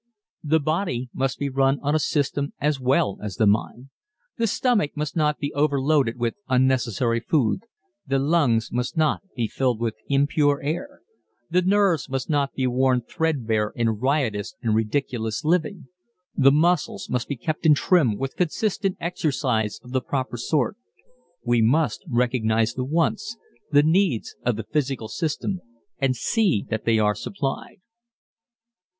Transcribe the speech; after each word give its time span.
The 0.43 0.59
body 0.59 1.11
must 1.13 1.37
be 1.37 1.47
run 1.47 1.77
on 1.83 1.93
a 1.93 1.99
system 1.99 2.53
as 2.59 2.79
well 2.79 3.19
as 3.21 3.35
the 3.35 3.45
mind. 3.45 3.89
The 4.37 4.47
stomach 4.47 4.97
must 4.97 5.15
not 5.15 5.37
be 5.37 5.53
overloaded 5.53 6.17
with 6.17 6.33
unnecessary 6.49 7.19
food. 7.19 7.65
The 8.07 8.17
lungs 8.17 8.71
must 8.71 8.97
not 8.97 9.21
be 9.35 9.47
filled 9.47 9.79
with 9.79 9.93
impure 10.07 10.59
air. 10.63 11.01
The 11.51 11.61
nerves 11.61 12.09
must 12.09 12.31
not 12.31 12.51
be 12.55 12.65
worn 12.65 13.01
threadbare 13.03 13.73
in 13.75 13.89
riotous 13.89 14.55
and 14.63 14.73
ridiculous 14.73 15.43
living. 15.45 15.87
The 16.35 16.51
muscles 16.51 17.07
must 17.07 17.27
be 17.27 17.37
kept 17.37 17.67
in 17.67 17.75
trim 17.75 18.17
with 18.17 18.35
consistent 18.35 18.97
exercise 18.99 19.79
of 19.83 19.91
the 19.91 20.01
proper 20.01 20.35
sort. 20.35 20.77
We 21.45 21.61
must 21.61 22.03
recognize 22.09 22.73
the 22.73 22.83
wants, 22.85 23.37
the 23.69 23.83
needs 23.83 24.35
of 24.43 24.55
the 24.55 24.63
physical 24.63 25.09
system 25.09 25.61
and 25.99 26.15
see 26.15 26.65
that 26.71 26.85
they 26.85 26.97
are 26.97 27.13
supplied. 27.13 27.81